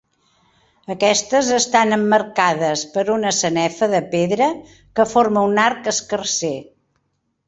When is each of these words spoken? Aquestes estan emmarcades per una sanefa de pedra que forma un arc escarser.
Aquestes 0.93 1.49
estan 1.57 1.97
emmarcades 1.97 2.85
per 2.95 3.03
una 3.15 3.33
sanefa 3.39 3.89
de 3.91 3.99
pedra 4.15 4.47
que 5.01 5.05
forma 5.13 5.45
un 5.51 5.61
arc 5.65 5.91
escarser. 5.93 6.55